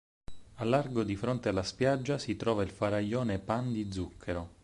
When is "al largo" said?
0.55-1.03